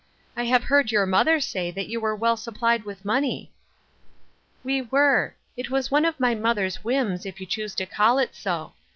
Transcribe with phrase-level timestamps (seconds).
[0.35, 3.51] "I have heard your mother say that you were well supplied with money.""
[4.63, 5.35] We were.
[5.55, 8.73] It was one of my mother's whims, if you choose to call it so.